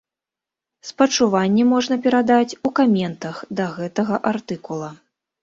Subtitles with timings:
[0.89, 4.91] Спачуванні можна перадаць у каментах да гэтага артыкула.